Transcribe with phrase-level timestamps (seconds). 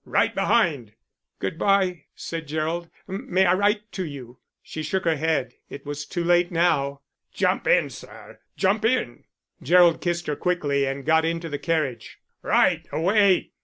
[0.03, 0.93] Right behind!"
[1.37, 2.89] "Good bye," said Gerald.
[3.07, 5.53] "May I write to you?" She shook her head.
[5.69, 7.01] It was too late now.
[7.31, 8.39] "Jump in, sir.
[8.57, 9.25] Jump in."
[9.61, 12.17] Gerald kissed her quickly and got into the carriage.
[12.41, 13.51] "Right away!"